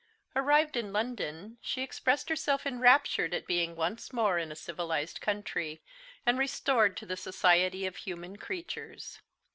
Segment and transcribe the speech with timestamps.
[0.35, 5.79] Arrived in London, she expressed herself enraptured at being once more in a civilised country,
[6.25, 9.19] and restored to the society of human creatures.